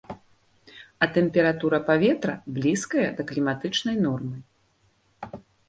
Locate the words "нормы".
4.09-4.37